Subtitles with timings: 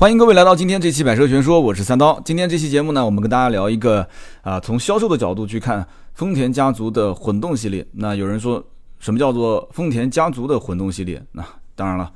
[0.00, 2.22] 欢迎各位来到今天这期百车全说，我是三刀。
[2.24, 4.08] 今天这期节目呢，我们跟大家聊一个
[4.42, 7.84] 啊，从销售的角度去看丰田家族的混动系列。
[7.94, 8.64] 那有人说，
[9.00, 11.20] 什么叫做丰田家族的混动系列？
[11.32, 12.12] 那当然了，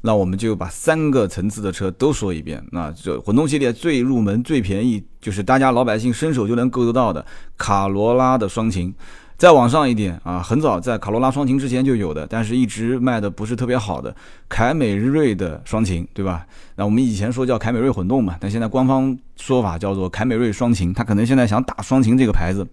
[0.00, 2.60] 那我们就把三个层次的车都说一遍。
[2.72, 7.24] 那这混动系列最入门、最便宜，就是大家老百姓伸手就能够得到的
[7.56, 8.92] 卡罗拉的双擎。
[9.40, 14.14] 再往上一点啊，很早在卡罗拉双擎之前就有的，但是一直卖的不是特别好的
[14.50, 16.44] 凯美瑞的双擎，对吧？
[16.74, 22.66] 那我们以前说叫凯美瑞混动嘛，但现在官方说法叫做凯美瑞双擎，他可能现在想打双擎这个牌子。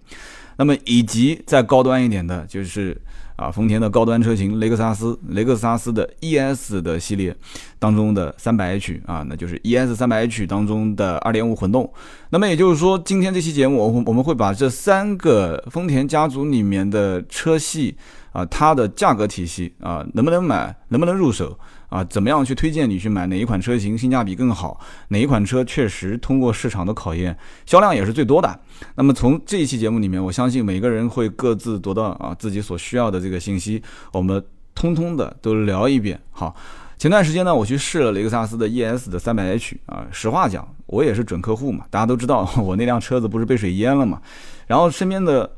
[0.57, 2.99] 那么以及再高端一点的，就是
[3.35, 7.35] 啊，丰田的高端车型雷克萨斯，雷克萨斯的 ES 的系列
[7.77, 11.91] 当中的 300h 啊，那就是 ES 300h 当中的2.5混动。
[12.31, 17.95] 那么也就是说，今天这期节目，我我们会把这三个丰田家族里面的车系
[18.31, 21.57] 啊，它的价格体系啊，能不能买，能不能入手？
[21.89, 24.79] 啊，怎么样去推荐你去买哪一款车型性价比更好？
[25.07, 28.59] 哪一款车确实通过市场的考验，销量也是最多的？
[28.95, 33.81] 那么从这一期节目里面，我相信每个人会各自得到啊自己所需要的这个信息，
[34.11, 34.43] 我们
[34.75, 36.19] 通通的都聊一遍。
[36.31, 36.55] 好，
[36.97, 44.21] 前段时间呢，我去试了雷克萨斯的 ES 的 300h 啊，实话讲，我也是准客户嘛，大家都知道 我那辆车子不是被水淹了嘛，
[44.67, 45.49] 然后身边的。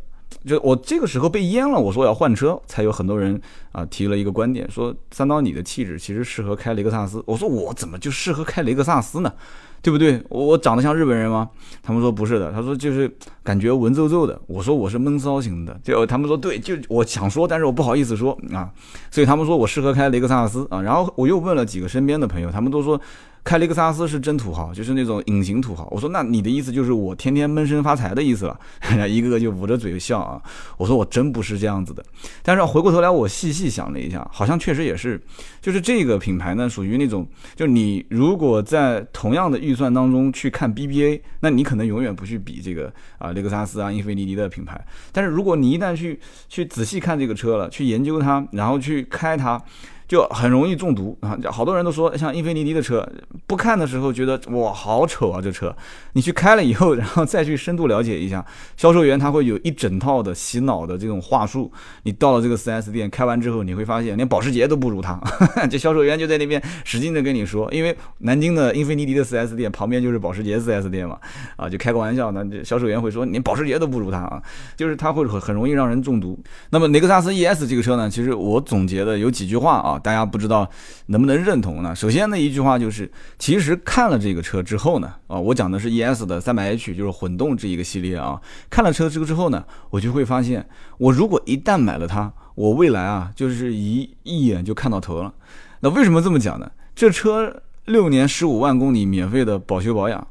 [0.45, 3.39] 就我这个时候被淹了，我说我要换车，才有很多人
[3.71, 7.21] 啊提了一个观点，说三刀你的气质其实适合开雷克萨斯。
[7.25, 9.33] 我说我怎么就适合开雷克萨斯呢？
[9.81, 10.21] 对不对？
[10.29, 11.49] 我长得像日本人吗？
[11.81, 13.09] 他们说不是的，他说就是
[13.43, 14.39] 感觉文绉绉的。
[14.45, 18.69] 我说我是闷骚型的，就他们说对，就我想说，但是我不好意思说啊，
[19.09, 20.81] 所以他们说我适合开雷克萨斯啊。
[20.81, 22.99] 然后我又问了几个身边的朋友，他们都说。
[23.43, 25.87] 开雷克萨斯是真土豪，就是那种隐形土豪。
[25.91, 28.59] 我说，那你的意思就是我天天闷声发财的意思了？
[29.07, 30.41] 一个个就捂着嘴笑啊。
[30.77, 32.03] 我说我真不是这样子的。
[32.43, 35.19] 但是回过头来，我细细想了一下，好像确实也是，
[35.61, 44.79] 就是这个品牌呢，属于那种，就你如果在同样的预算当中去看 BBA，那你可能永远不去比这个啊雷克萨斯啊英菲尼迪的品牌。
[45.11, 49.59] 但是如果你一旦去去仔细看这个车了，去研究它，然后去开它。
[50.09, 51.37] 就很容易中毒啊！
[51.51, 53.07] 好多人都说，像英菲尼迪的车，
[53.45, 55.73] 不看的时候觉得哇好丑啊，这车。
[56.13, 58.43] 你去开了以后，然后再去深度了解一下，
[58.75, 61.71] 销售员他会有一整套的洗脑的这种话术。
[62.01, 65.21] 你到了这个 4S 店开完之后，你会发现连保时捷都不如他。
[65.69, 71.19] 这销售员就在那边使劲的跟你说，因为南京的英菲尼迪的 4S 店旁边就是保时捷 4S 店嘛，
[71.55, 74.41] 啊，就开个玩笑，那这销售员会说连保时捷都不如他啊，
[74.75, 76.39] 就是他会很很容易让人中毒。
[76.71, 79.98] 那么雷克萨斯 ES 这个车呢，其实我总结的有几句话啊。
[79.99, 80.69] 大家不知道
[81.07, 81.95] 能不能认同呢？
[81.95, 88.41] 首先呢，一句话就是，其实看了这个车之后呢，啊，我讲的是 ES 的 300h，就是混动这一个系列啊。
[88.69, 90.67] 看了车这个之后呢，我就会发现，
[90.97, 95.33] 我如果一旦买了它，我未来啊，就是一一眼就看到头了。
[95.81, 96.71] 那为什么这么讲呢？
[96.95, 100.27] 这车六年十五万公里免费的保修保养。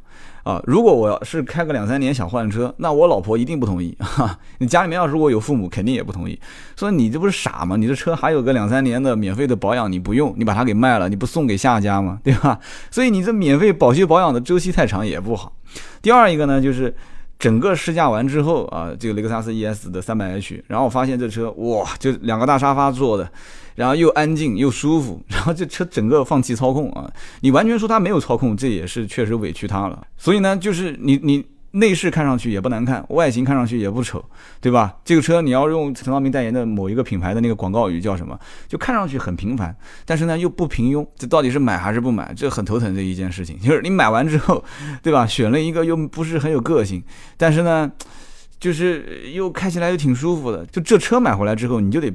[0.49, 3.95] 啊，如果我要是开个两三年想换车，那我老婆一定不同意。
[4.01, 6.41] 哈，你家里面要如果有父母，肯定也不同意。
[6.75, 7.77] 说你这不是傻吗？
[7.77, 12.19] 你这车还有个两三年的免费的保养，你不用，你把它给卖了，你不送给下家吗？
[12.25, 12.59] 对吧？
[12.91, 15.53] 所以你这免费保修保养的周期太长也不好。
[16.01, 16.97] 第二一个呢，就是
[17.39, 23.31] 整个试驾完之后啊，这个雷克萨斯 ES 的 300h，然后我发现这车哇，就两个大沙发坐的。
[23.77, 27.09] 然后又安静又舒服， 然后这车整个放弃操控啊！
[27.43, 30.05] 你完全说它没有操控，这也是确实委屈它了。
[30.17, 31.47] 所以呢，就是你你
[31.79, 34.25] 内饰看上去也不难看，外形看上去也不丑，
[34.61, 34.97] 对吧？
[35.05, 38.39] 这个车你要用陈道明代言的某一个品牌的那个广告语叫什么？
[38.69, 39.75] 就看上去很平凡，
[40.05, 41.07] 但是呢又不平庸。
[41.17, 42.33] 这到底是买还是不买？
[42.35, 43.59] 这很头疼这一件事情。
[43.63, 44.65] 就是你买完之后，
[45.03, 45.27] 对吧？
[45.27, 47.03] 选了一个又不是很有个性，
[47.37, 47.91] 但是呢，
[48.59, 50.67] 就是又开起来又挺舒服的。
[50.67, 52.13] 就这车买回来之后，你就得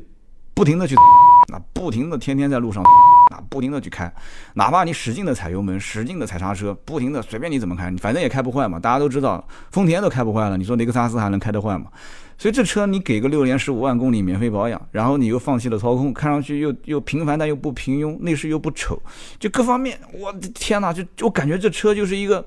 [0.53, 0.95] 不停的去。
[1.51, 2.83] 那不停的天天在路上，
[3.33, 4.11] 那不停的去开，
[4.53, 8.79] 哪怕你使劲的踩油门，使劲的踩刹车，不停的随便你怎么开，反正也开不坏嘛。
[8.79, 11.85] 大家都知道，丰田都开不坏了，你说雷克萨斯还能开得坏吗？
[12.37, 19.01] 所以这车你给个六年十五万公里免费保养，然后你又放弃了操控，看上去又又平凡但又不平庸，内饰又不丑，
[19.39, 22.45] 就各方面，我的天哪，就我感觉这车就是一个，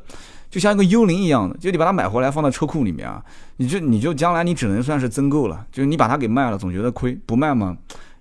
[0.50, 3.22] 就像一个幽灵一样的，就你把它买回来放在车库里面啊，
[3.56, 7.76] 你就你就将来你只能算是增购了，就是你把它给卖了，总觉得亏，不卖吗？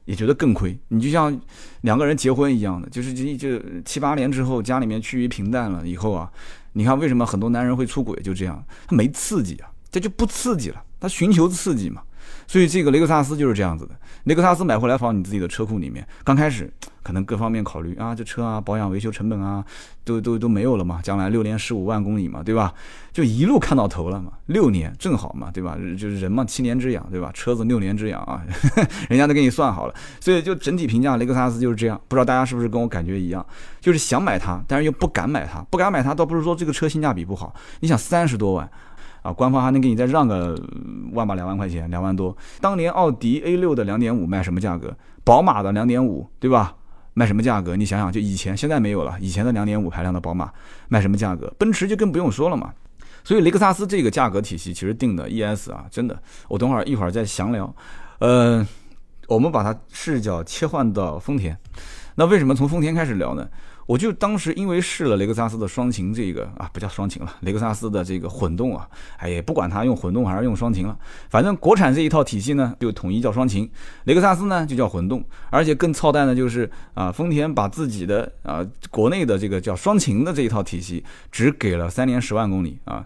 [0.05, 1.39] 也觉得更亏，你就像
[1.81, 6.31] 两个人结婚一样的，就是这就七八年之后，家里面趋于平淡了以后啊，
[6.73, 8.19] 你看为什么很多男人会出轨？
[8.21, 12.01] 就这样，他没刺激啊，这就不刺激了，他寻求刺激嘛。
[12.47, 13.91] 所以这个雷克萨斯就是这样子的，
[14.25, 16.71] 雷克萨斯买回来放你自己的车库里面，刚开始
[17.03, 19.63] 可能各方面考虑啊，这车啊保养维修成本啊，
[20.03, 22.73] 都都都没有了嘛，将来六年十五万公里嘛，对吧？
[23.11, 25.77] 就一路看到头了嘛，六年正好嘛，对吧？
[25.97, 27.31] 就是人嘛，七年之痒，对吧？
[27.33, 28.43] 车子六年之痒啊，
[29.09, 33.45] 人家都给你算好了，所以就整体评价雷克萨斯就是这样，不知道大家是不是跟我感觉一样，
[33.79, 38.69] 就是想买它，但是又不敢买它，不敢买它倒不是说这个车性价比不好，你想三十多万。
[39.25, 40.55] 啊，官方还能给你再让个
[41.13, 42.37] 万把两万块钱，两万多。
[42.61, 44.95] 当年奥迪 A 六的两点五卖什么价格？
[45.23, 46.75] 宝马的两点五，对吧？
[47.15, 47.75] 卖什么价格？
[47.75, 49.17] 你想想，就以前，现在没有了。
[49.19, 50.51] 以前的两点五排量的宝马
[50.89, 51.51] 卖什么价格？
[51.57, 52.71] 奔驰就更不用说了嘛。
[53.23, 57.75] 所以雷克萨斯这个价格体系其实定的 ES 啊，真的，我等会儿一会儿再详聊。
[58.19, 58.63] 呃，
[59.27, 61.57] 我们把它视角切换到丰田，
[62.13, 63.47] 那为什么从丰田开始聊呢？
[63.85, 68.87] 我就当时因为试了雷克萨斯的双擎，这个啊不叫双擎了，雷克萨斯的这个混动啊，
[69.17, 70.97] 哎也不管它用混动还是用双擎了，
[71.29, 73.69] 反正国产这一套体系呢就统一叫双擎，
[74.05, 83.05] 雷克萨斯呢就叫混动，而且更操蛋的就是啊丰田把自己的啊国内的这个叫双擎的这一套体系只给了三年十万公里啊，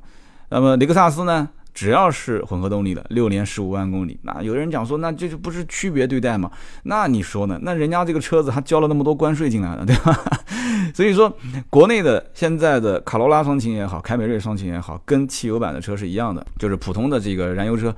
[0.49, 1.49] 那么雷克萨斯呢？
[1.71, 6.51] 只要是混合动力的，六年十五万公里，那有人讲说，那这就不是区别对待吗？
[6.83, 7.57] 那你说呢？
[7.61, 10.19] 那人家这个车子还交了那么多关税进来了，对吧？
[10.93, 11.31] 所以说，
[11.69, 17.95] 国内的现在的卡罗拉双擎也好，凯美瑞双擎也好，跟汽油版的车是一样的，就是普通的这个燃油车。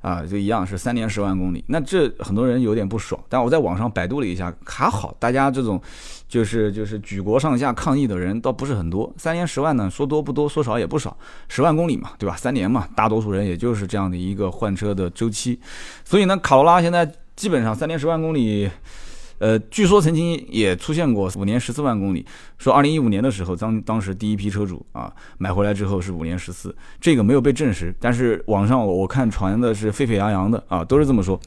[0.00, 3.18] 啊，就一样是三年十万公里，那这很多人有点不爽。
[3.26, 5.80] 但我在网上百度了一下，还好，大家这种
[6.28, 9.10] 就是就是举国上下抗议的人倒不是很多。
[9.16, 11.16] 三年十万呢，说多不多，说少也不少，
[11.48, 12.36] 十万公里嘛，对吧？
[12.36, 15.58] 三年嘛，大多数人也就是这样的一个换车的周期。
[16.04, 18.68] 所以呢，卡罗拉现在基本上三年十万公里。
[19.44, 22.24] 呃，据说曾经也出现过五年十四万公里，
[22.56, 31.38] 说二零一五年的时候，当当时第一批车主啊买回来之后是五年十四，这个没有被证实，但是网上我看传的是沸沸扬扬的啊，都是这么说。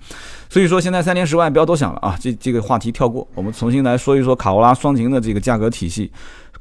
[0.48, 6.12] 所以说现在三年十万不要多想了啊，这这个话题跳过，我们重新来说一说卡罗拉双擎的这个价格体系。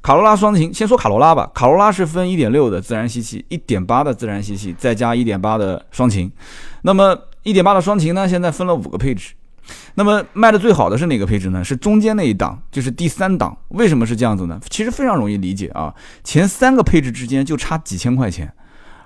[0.00, 6.32] 卡罗拉双擎，先说卡罗拉吧，卡罗拉是分一点六的自然吸气，一点八的自然吸气，再加一点八的双擎。
[6.80, 9.34] 那么一点八的双擎呢，现在分了五个配置。
[9.94, 11.64] 那么卖的最好的是哪个配置呢？
[11.64, 13.56] 是中间那一档，就是第三档。
[13.68, 14.60] 为什么是这样子呢？
[14.68, 18.52] 其实非常容易理解啊，前三个配置之间就差几千块钱，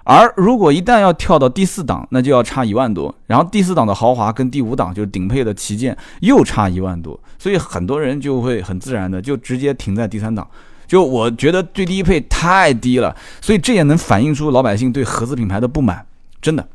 [0.05, 3.15] 而如果一旦要跳到第四档，那就要差一万多。
[3.27, 10.47] 然后第四档的豪华跟第五档就是顶配的旗舰又差一万多，所以很多人就会很自然的就直接停在第三档。
[10.87, 16.05] 就我觉得最低配太低了，所以这也能反映出老百姓对合资品牌的不满，
[16.43, 16.69] 真的。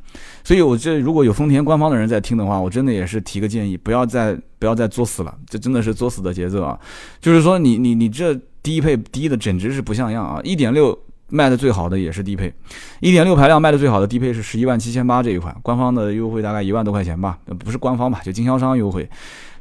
[0.45, 6.79] 所以，我这如果有丰田官方的人在听的话，我真的也是提个建议，不要再不要再作死了，这真的是作死的节奏啊！
[7.19, 10.39] 就是说，你你你这低配低的简直是不像样啊！
[10.43, 10.95] 一点六
[11.29, 12.53] 卖的最好的也是低配，
[12.99, 19.09] 一点六排量卖的最好的低配是十一万七千八这一款，官方的优惠大概一万多块钱吧，不是官方吧，就经销商优惠。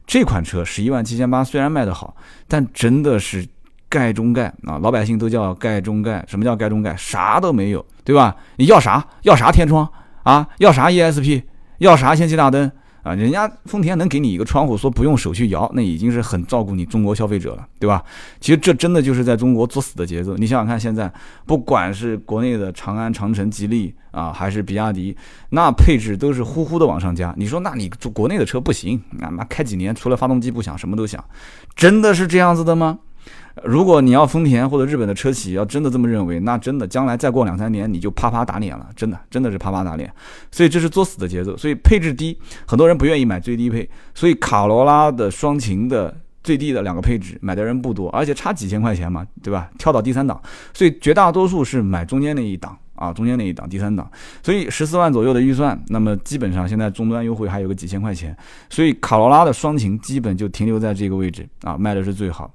[0.07, 2.15] 这款车十一万七千八虽然卖的好，
[2.47, 3.43] 但真的是
[3.89, 4.79] 盖中盖啊！
[4.83, 6.95] 老百姓都叫盖中盖，什么叫盖中盖？
[6.95, 8.37] 啥都没有，对吧？
[8.57, 9.03] 你要啥？
[9.23, 9.89] 要啥天窗？
[10.25, 11.45] 啊，要啥 ESP，
[11.79, 12.71] 要啥氙气大灯
[13.03, 13.15] 啊？
[13.15, 18.03] 人家丰田能给你一个窗户，说不用手去摇，那已经是很照顾你中国消费者了，对吧？
[18.41, 20.37] 其实这真的就是在中国作死的节奏。
[20.37, 21.13] 你想想看，现在
[21.47, 25.15] 不管是国内的长安、长城、吉利啊，还是比亚迪，
[25.51, 27.35] 那配置都是呼呼的往上加。
[27.37, 29.01] 你说，那你做国内的车不行？
[29.11, 31.23] 那妈开几年，除了发动机不响，什么都响，
[31.77, 32.99] 真的是这样子的吗？
[33.63, 40.13] 如果你要丰田或者日本的车企要真的这么认为，那真的将来再过两三年你就啪啪打脸了，真的真的是啪啪打脸。
[40.51, 41.57] 所以这是作死的节奏。
[41.57, 42.37] 所以配置低，
[42.67, 43.89] 很多人不愿意买最低配。
[44.15, 49.71] 所以卡罗拉的双擎的最低的两个配置买的人不多，而且差几千块钱嘛，对吧？
[49.79, 50.41] 跳到第三档，
[50.73, 52.77] 所以绝大多数是买中间那一档。
[52.97, 54.09] 啊，中间那一档，第三档，
[54.41, 58.35] 所以十四万左右的预算，那么基本上现在终端优惠还有个几千块钱，
[58.71, 62.49] 所以卡罗拉的双擎基本就停留在这个位置啊，卖的是最好。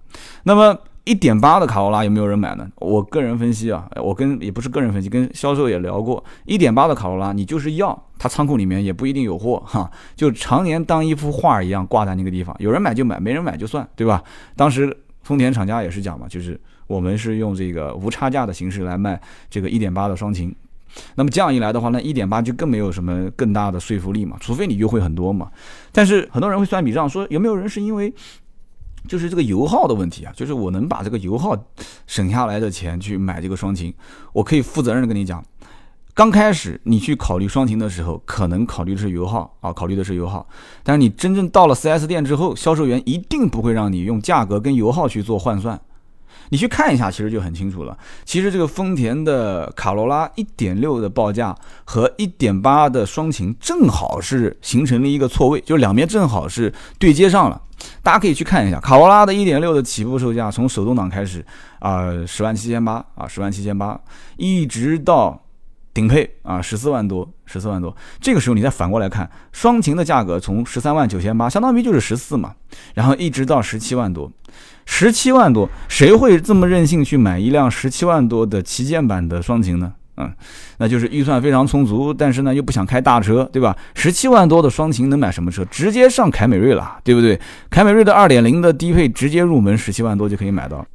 [0.43, 0.75] 那么
[1.09, 2.69] 一点八的卡罗拉有没有人买呢？
[2.75, 14.23] 我个人分析啊，我跟也不是个人分析，跟销售也聊过，一点八的卡罗拉你就是要，它仓库里面也不一定有货哈，就常年当一幅画一样挂在那个地方，有人买就买，没人买就算，对吧？
[14.55, 16.59] 当时丰田厂家也是讲嘛，就是。
[16.85, 20.51] 我们是用这个无差价的形式来卖这个一点八的双擎，
[21.13, 25.51] 那么这样一来的话，那一点八就更没有什么更大的说服力嘛，除非你优惠很多嘛。
[25.91, 28.11] 但是很多人会算笔账，说有没有人是因为
[29.09, 30.31] 就是这个油耗的问题啊？
[30.35, 31.57] 就是我能把这个油耗
[32.05, 33.91] 省下来的钱去买这个双擎，
[34.31, 35.43] 我可以负责任的跟你讲，
[36.13, 40.47] 刚开始你去考虑双擎的时候，可能考虑的是油耗啊，考虑的是油耗。
[40.83, 45.81] 但是你真正到了 4S 店之后，销售员一定不会让你用价格跟油耗去做换算。
[46.49, 47.97] 你去看一下，其实就很清楚了。
[48.25, 57.61] 其实这个丰田的卡罗拉1.6的报价和1.8的双擎正好是形成了一个错位，就两边正好是对接上了。
[58.03, 61.45] 大家可以去看一下，卡罗拉的1.6的起步售价从手动挡开始
[61.79, 63.99] 啊，十万七千八啊，十万七千八，
[64.37, 65.41] 一直到。
[65.91, 67.93] 顶配啊，十四万多，十四万多。
[68.21, 72.53] 这个时候你再反过来看，双擎的价格从十三万九千八，相当于就是十四嘛，
[72.93, 74.31] 然后一直到十七万多，
[74.91, 79.93] 十七万多，谁会这么任性去买一辆十七万多的旗舰版的双擎呢？
[80.17, 80.29] 嗯，
[80.79, 83.77] 那就是预算非常充足，但是呢又不想开大车，对吧？
[83.93, 85.63] 十七万多的双擎能买什么车？
[85.65, 87.39] 直接上凯美瑞了，对不对？
[87.69, 90.85] 凯美瑞的二点零的低配直接入门十七万多就可以买到。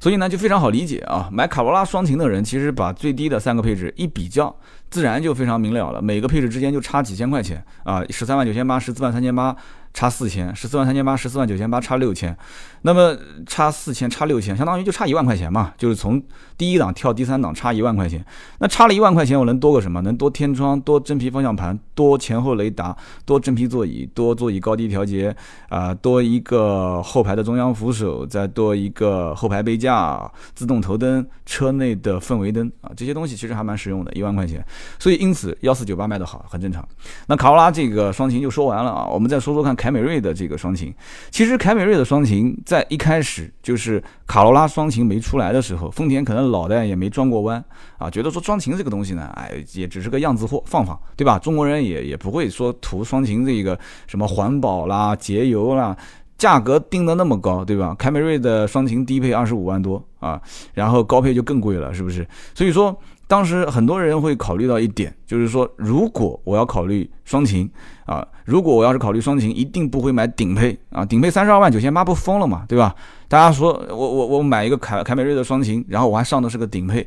[0.00, 1.30] 所以呢，就非常好理解啊。
[1.32, 4.54] 买卡罗拉双擎的人，其实把最低的三个配置一比较，
[4.90, 6.00] 自然就非常明了了。
[6.00, 9.56] 每个配置之间就差几千块钱啊，十三万九千八，十四万三千八。
[9.94, 12.36] 差四千，十四万三千八，十四万九千八，差六千，
[12.82, 16.20] 那么差四千，差六千，相当于就差一万块钱嘛，就是从
[16.58, 18.26] 第一档跳第三档差一万块钱，
[18.58, 20.00] 那差了一万块钱，我能多个什么？
[20.00, 25.32] 能多天窗，多真皮方向盘，多前后雷达，多真皮座椅，多座椅高低调节，
[25.68, 34.66] 啊，多一个后排的中央扶手，再多一个后排杯架，自动头灯，车内的氛围灯啊，这些东西其实还蛮实用的，一万块钱，
[34.98, 36.82] 所以因此幺四九八卖的好，很正常。
[37.26, 39.74] 那卡罗拉这个双擎就说完了啊，我们再说说看。
[39.74, 40.94] 凯美瑞的这个双擎，
[41.30, 47.62] 其实凯美瑞的双擎在一开始就是卡罗拉双擎没出来的时候，丰田可能脑袋也没转过弯
[47.98, 51.38] 啊，觉得说双擎这个东西呢，哎，也只是个样子货，放放，对吧？
[51.38, 55.94] 中国人也也不会说图双擎这个什么环保啦、节油啦，
[56.38, 57.94] 价格定的那么高，对吧？
[57.98, 60.40] 凯美瑞的双擎低配二十五万多啊，
[60.72, 62.26] 然后高配就更贵了，是不是？
[62.54, 62.96] 所以说。
[63.34, 67.68] 当时很多人会考虑到一点，就是说，如果我要考虑双擎
[68.06, 72.94] 啊，如果我要是考虑双擎，一定不会买顶配啊，顶配三十二万九千八不疯了嘛，对吧？
[73.26, 77.04] 大家说我我我买一个凯凯美瑞的双擎，然后我还上的是个顶配，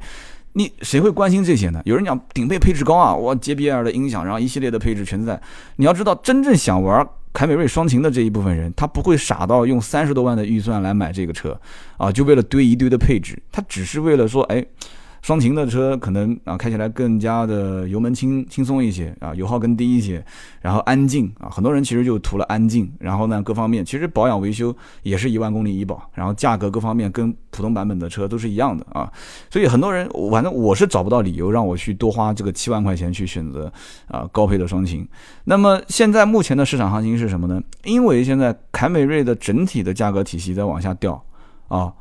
[0.52, 1.82] 你谁会关心这些呢？
[1.86, 5.42] 有人讲顶配配置高啊，我 JBL 的音响，然后一系列的配置全在。
[5.78, 11.58] 你要知道，真正想玩凯美瑞双擎的这一部分人，他不会傻到用三十多万的预算来买这个车
[11.96, 14.66] 啊，就为了堆一堆的配置，他只是为了说，哎。
[15.22, 20.24] 双擎的车可能啊开起来更加的油门轻轻松一些啊，油耗更低一些，
[20.62, 22.92] 然后安静啊，很多人其实就图了安静。
[23.00, 29.12] 然后呢，各方面其实保养维修也是一万公里一保，然后价格各方面跟普通版本的车都是一样的啊。
[29.50, 33.72] 所以很多人，反正我是找不到理由让我去多花这个七万块钱去选择
[34.08, 35.08] 啊高配的双擎。
[35.44, 37.62] 那么现在目前的市场行情是什么呢？
[37.84, 41.22] 因为现在凯美瑞的整体的价格体系在往下掉
[41.68, 41.92] 啊。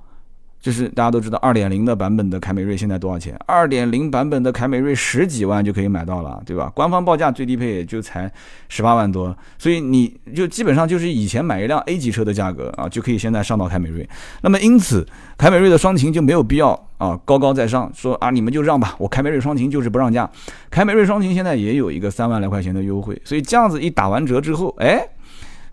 [0.67, 3.39] 就是大家都知道，二点零的版本的凯美瑞现在多少钱？
[3.47, 6.69] 二点零版本的凯美瑞十几万就可以买到了，对吧？
[6.75, 8.29] 官方报价最低配也就才
[8.69, 14.09] 十八万多，所以你就基本上就是以前买一辆 A 级车的价格啊，就可以现在上到凯美瑞。
[14.43, 15.07] 那么因此，
[15.39, 20.29] 凯美瑞的双擎就没有必要啊高高在上说啊你们就让吧，我凯美瑞双擎就是不让价。
[20.69, 25.07] 凯美瑞双擎现在也有一个三万来块钱的优惠，所以这样子一打完折之后，哎。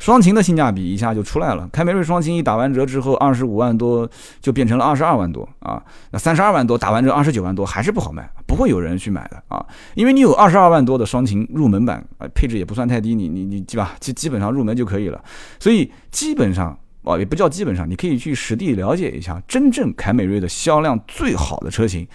[0.03, 4.05] 双擎的性价比一下就出来了，凯美瑞双擎一打完折之后，二十五万多
[4.41, 5.81] 就变成了二十二万多啊，
[6.11, 15.23] 那三十二万多打完折二十九万多还是不好卖，不会有人去买的啊，因为你有二十二万多的双擎入门版啊，配置也不算太低，你你你基吧，基基本上入门就可以了，
[15.57, 22.05] 所以基本上啊也不叫基本上，你可以去实地了解一下，真正凯美瑞的销量最好的车型，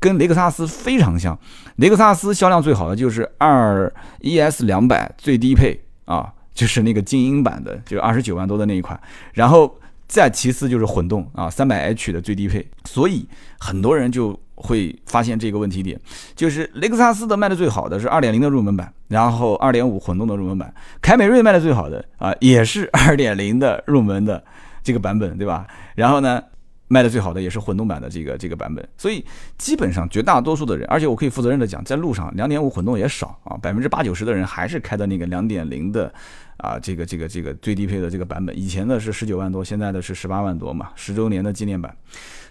[0.00, 1.38] 跟雷克萨斯非常像，
[1.76, 6.32] 雷克萨斯销量最好的就是二 ES 两百最低配啊。
[6.56, 8.98] 就是那个精英版的，就二十九万多的那一款，
[9.34, 16.00] 然后再其次就是混动啊，三百 H 的最低配，所以很多人就会发现这个问题点，
[16.34, 20.72] 就是雷克萨斯的卖的最好的是二点零的入门版，然后二点五混动的入门版，
[21.02, 24.42] 凯美瑞卖的最好的啊也是二点零的入门的
[24.82, 25.66] 这个版本，对吧？
[25.94, 26.42] 然后呢？
[26.88, 29.24] 卖的最好的也是混动版的这个这个版本，所以
[29.58, 36.12] 基本上绝大多数的人，而且我可以负责任的讲，在路上两点五混动也少啊，百分之八九十的人还是开的那个两点零的
[36.58, 41.96] 啊，这个这个这个最低配的这个版本，以前的是十九万多，现在的是十八万多嘛，十周年的纪念版，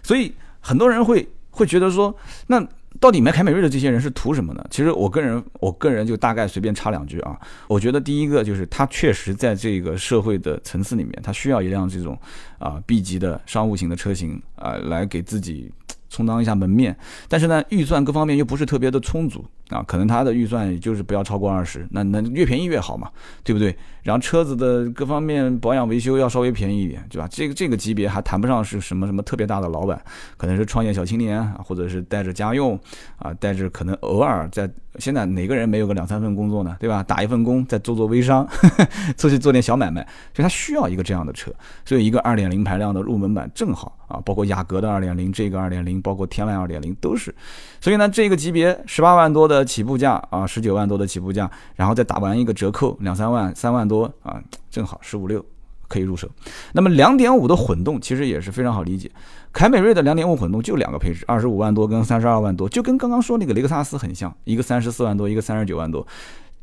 [0.02, 2.14] 所以很多人会会觉得说
[2.46, 2.66] 那。
[3.00, 4.66] 到底买凯美瑞的这些人是图什么呢？
[4.70, 7.38] 其实我个人，我个人就大概随便插两句啊。
[7.68, 12.18] 我觉得第一个就是他确实在这个社会的层次里面，他需要一辆这种
[12.58, 15.72] 啊 B 级的商务型的车型啊，来给自己。
[16.08, 16.96] 充当一下门面，
[17.28, 23.10] 但是呢，预算各方面又不是特别的充足啊，可能他的预算也就是不要超过二十，那能越便宜越好嘛，
[23.42, 23.76] 对不对？
[24.02, 27.26] 然后车子的各方面保养维修要稍微便宜一点，对吧？
[27.28, 30.00] 这个这个级别还谈不上是什么什么特别大的老板，
[30.36, 32.78] 可能是创业小青年啊，或者是带着家用
[33.18, 36.76] 啊，带着可能偶尔在现在哪个人没有个两三份工作呢？
[36.78, 37.02] 对吧？
[37.02, 38.46] 打一份工，再做做微商，
[39.18, 40.00] 出去做点小买卖，
[40.32, 41.52] 所以他需要一个这样的车。
[41.84, 47.34] 所以一个二点零排量的入门版正好啊，包括雅阁的二点零，这个二点零，包括天籁二点零都是。
[47.80, 55.44] 所以呢，这个级别十八万多的的起步价啊，十九万多的起步价，然后再打完一个折扣，两三万、三万多啊，正好十五六。
[55.88, 56.28] 可以入手，
[56.72, 59.08] 那么两点五的混动其实也是非常好理解。
[59.52, 66.04] 凯美瑞的两点五混动就两个配置，二十五万多跟三十二万多，就跟刚刚说那个雷克萨斯很像，一个三十四万多，一个三十九万多，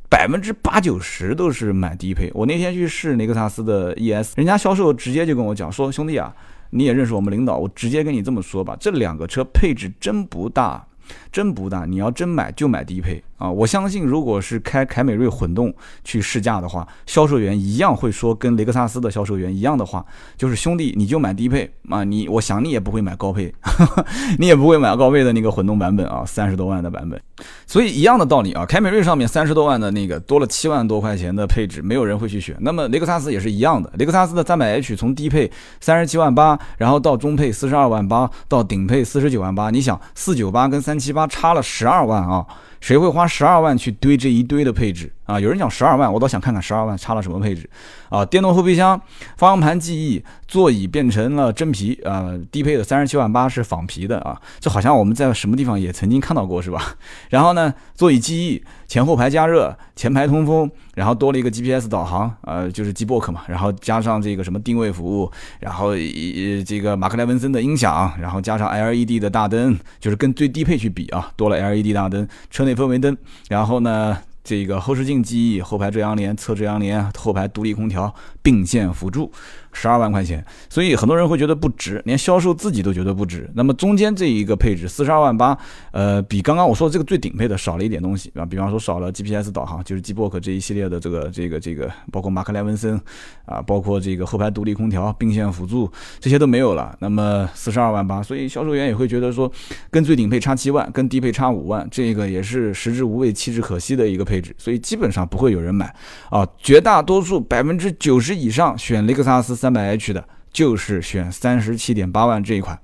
[0.10, 2.30] 百分之八九十都是买低配。
[2.34, 6.36] 我那天去试雷克萨斯的 ES，人家销售直接就跟我讲说：“兄弟啊，
[6.72, 10.86] 你也认识我们领导，我直接跟你这么说吧，这两个车配置真不大，
[11.34, 11.84] 真不大。
[11.84, 15.74] 你要真买就买低配。”啊，我相信，如果是开凯美瑞混动
[16.06, 20.06] 去试驾的话，销售员一样会说跟雷克萨斯的销售员一样的话，
[20.38, 23.54] 就是兄弟，你就买低配啊，你我想你也不会买高配，
[24.40, 27.22] 你也不会买高配的那个混动版本啊，三十多万的版本。
[27.68, 32.56] 所以一样的道理啊，凯美瑞上面三十多万的那个多了七万多块钱的配置，没有人会去选。
[32.62, 42.46] 那么雷克萨斯也是一样的，雷克萨斯的三百 H 从低配三十七万八，然后到中配四十二万八，到顶配四十九万八，你想四九八跟三七八他差了十二万啊。
[42.84, 45.40] 谁会花十二万去堆这一堆的配置啊？
[45.40, 47.70] 有人讲十二万，我倒想看看十二万差了什么配置
[48.10, 48.25] 啊？
[48.25, 49.02] 电动后备箱、
[49.38, 56.94] 方向盘记忆、座椅变成了真皮啊，低配的三十七万八是仿皮的啊，这好像我们在什么地方也曾经看到过是吧？
[57.32, 72.73] 然后呢，座椅记忆、前后排加热、前排通风，然后多了一个 GPS 导航，呃，就是 G Book 嘛，然后加上这个什么定位服务，然后一这个马克莱文森的音响，然后加上 LED 的大灯，就是跟最低配去比啊，多了 LED 大灯，车内。
[72.74, 73.15] 氛围灯，
[73.50, 79.32] 然后呢，这个后视镜记忆、后排遮阳帘、侧遮阳帘、后排独立空调、并线辅助。
[79.74, 83.50] 十二万块钱，所以很多人会觉得不值，连销售自己都觉得不值。
[83.56, 85.58] 那么中间这一个配置四十二万八，
[85.92, 93.00] 呃，比刚刚我说的这个最顶配的少了一点东西啊，比方说少了 GPS 导航，就是 G Book 这一系列的这个这个这个，包括马克莱文森
[93.46, 96.96] 啊，包括这个后排独立空调、并线辅助这些都没有了。
[97.00, 99.51] 那么四十二万八，所以销售员也会觉得说，
[99.89, 105.92] 跟最顶配差七万，跟低配差五万，这个也是食之无味弃之可惜的一个配置，所以基本上不会有人买
[106.30, 109.62] 啊，绝大多数百分之九十以上选雷克萨斯。
[109.63, 112.77] 三百 H 的，就是选三十七点八万这一款。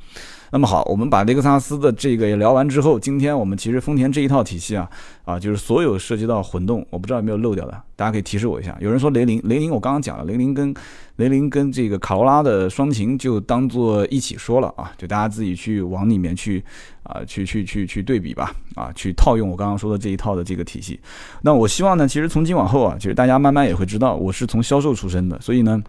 [0.51, 4.89] 那么好，我们把雷克萨斯的这个也聊完之后，今天我们其实丰田这一套体系啊，
[5.25, 8.75] 啊，就是所有涉及到混动，我不知道有没有漏掉的，大家可以提示我一下。
[8.79, 10.73] 有人说雷凌，雷凌我刚刚讲了，雷凌跟
[11.17, 16.63] 雷凌跟这个卡罗拉的双擎就当做一起说了啊，就大家自己去往里面去
[17.03, 20.99] 啊，去去去去对比吧，啊，去套用我刚刚说的这一套的这个体系。
[21.43, 25.83] 那我希望呢，其实从今往后啊，其实大家慢慢也会知道，我是从销售出身的，所以呢。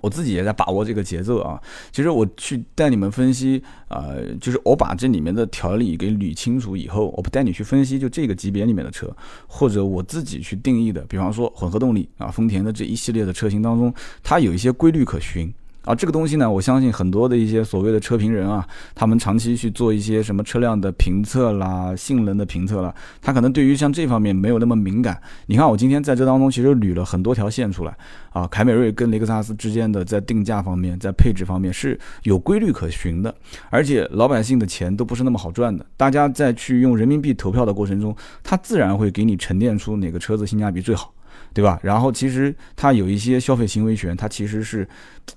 [0.00, 1.60] 我自己也在把握这个节奏啊。
[1.92, 9.14] 其实我去带你们分析，呃，就是我把这里面的条理给捋清楚以后，我不带你去分析就这个级别里面的车，
[9.46, 15.52] 或者我自己去定义的，比方说混合动力啊，丰田的这一系列的车型当中，它有一些规律可循。
[15.84, 18.64] 啊，这个东西呢，我相信很多的一些所谓的车评人啊，
[18.94, 25.20] 他们长期去做一些什么车辆的评测啦、性能的评测啦，他可能对于像这方面没有那么敏感。
[25.46, 27.96] 你看，我今天在这当中其实捋了很多条线出来
[28.30, 33.34] 啊，凯美瑞跟雷克萨斯之间的在定价方面、在配置方面是有规律可循的，
[33.68, 38.14] 而且老百姓的钱都不是那么好赚的，大家在去用人民币投票的过程中，
[38.44, 41.12] 它自然会给你沉淀出哪个车子性价比最好。
[41.54, 41.78] 对吧？
[41.82, 44.86] 然后其实它有一些消费行为权，它其实是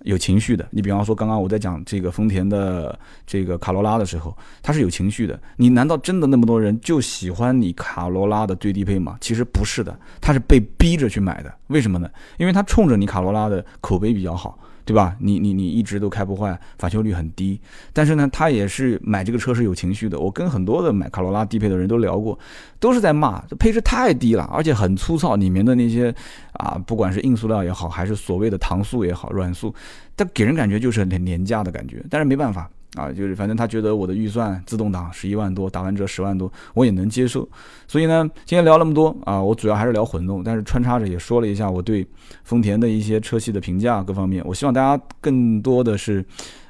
[0.03, 0.67] 有情绪的。
[0.71, 5.39] 你比方说，刚刚我在讲这个丰田的这个卡罗拉的时候，它是有情绪的。
[5.57, 9.17] 你难道真的那么多人就喜欢你卡罗拉的最低配吗？
[9.19, 11.53] 其实不是的，他是被逼着去买的。
[11.67, 12.09] 为什么呢？
[12.37, 14.57] 因为他冲着你卡罗拉的口碑比较好。
[14.85, 15.15] 对吧？
[15.19, 17.59] 你你你一直都开不坏，返修率很低。
[17.91, 20.19] 但是呢，他也是买这个车是有情绪的。
[20.19, 22.37] 我跟很多的买卡罗拉低配的人都聊过，
[22.79, 26.13] 都是在骂这配置太低了，而且很粗糙，里面的那些
[26.53, 29.73] 啊，不管是硬塑料也好，还是所谓的糖塑也好，软塑，
[30.15, 32.01] 它给人感觉就是很廉价的感觉。
[32.09, 32.69] 但是没办法。
[32.95, 37.47] 啊，就是反正他觉得我的预算自动挡十一万多，打完折十万多，我也能接受。
[37.87, 42.07] 所以呢，今天聊那么多啊，我主要还是聊混动，但是穿插着也说了一下我对
[42.43, 44.43] 丰田的一些车系的评价各方面。
[44.45, 46.25] 我希望大家更多的是。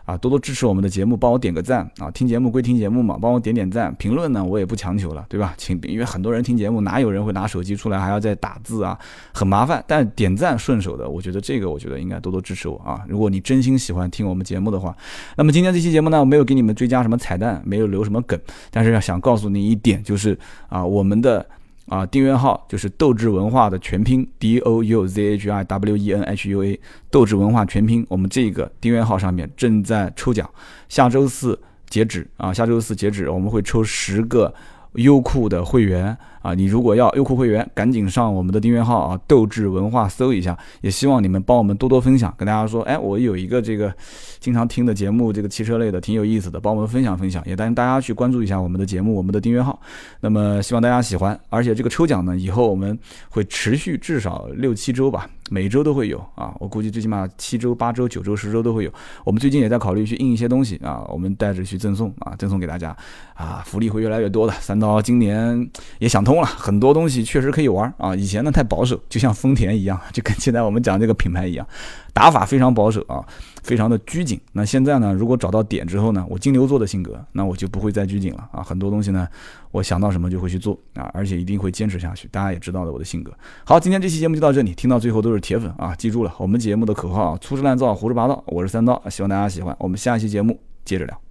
[0.05, 2.11] 啊，多多支持我们的节目，帮我点个赞啊！
[2.11, 3.93] 听节目归听节目嘛，帮我点点赞。
[3.95, 5.55] 评论呢，我也不强求了，对吧？
[5.57, 8.97] 请，因为很多人听节目，哪有人会拿手机出来还要再打字啊，
[9.33, 9.83] 很麻烦。
[9.87, 13.03] 但点赞顺手的，我觉得这个，我觉得应该多多支持我啊！
[13.07, 14.95] 如果你真心喜欢听我们节目的话，
[15.35, 18.39] 那么今天这期节目呢，我没有给你们追加什么彩蛋，没有留什么梗，
[18.69, 20.37] 但是要想告诉你一点，就是
[20.69, 21.43] 啊，我们的。
[21.87, 26.79] 啊，订阅号就是斗志文化的全拼 D O U Z H I W E N H U A，
[27.11, 28.05] 斗志文化全拼。
[28.09, 30.49] 我们这个订阅号上面正在抽奖，
[30.89, 34.51] 下周四截止啊，下周四截止，我们会抽十个
[34.95, 40.57] 优酷的会员啊，你如果要优酷会员，赶紧上我们的订阅号啊，斗志文化搜一下。
[40.81, 43.93] 也希望你们帮我们多多分享，跟大家说，哎，我有一个这个
[44.39, 49.79] 经常听的节目，这个汽车类的挺有意思的，帮我们分享分享，也带大家去关注一下我们的节目，我们的订阅号。
[50.21, 52.97] 那么希望大家喜欢，而且这个抽奖呢，以后我们
[53.29, 58.91] 会持续至少六七周吧，每周都会有啊，我估计最起码七周、八周、九周、十周都会有。
[59.23, 62.95] 我们最近也在考虑去印一些东西啊，我们带着去赠送啊，赠送给大家
[63.35, 64.53] 啊，福利会越来越多的。
[64.53, 68.15] 三刀今年也想通了，很多东西确实可以玩啊。
[68.15, 71.67] 以前呢太保守，就像丰田一样，就跟现在我们讲这个品牌一样，
[72.15, 73.21] 打法非常保守啊，
[73.61, 74.39] 非常的拘谨。
[74.53, 78.63] 那现在呢，如果找到点之后呢，我金牛座的性格，那我就不会再拘谨了啊。
[78.63, 79.27] 很多东西呢，
[79.71, 82.29] 我想到什么就会去做啊，而且一定会坚持下去。
[82.29, 83.33] 大家也知道的我的性格。
[83.65, 88.41] 好，今天这期节目就到这里，听到最后都是铁粉啊，记住了我们节目的口号：粗制滥造，胡说八道。
[88.47, 89.75] 我是三刀，希望大家喜欢。
[89.77, 91.24] 我们下期节目接着聊。